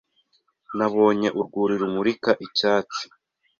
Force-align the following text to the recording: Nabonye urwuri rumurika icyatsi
Nabonye 0.77 1.27
urwuri 1.39 1.73
rumurika 1.81 2.31
icyatsi 2.45 3.03